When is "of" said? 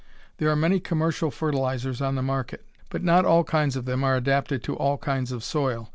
3.75-3.85, 5.31-5.43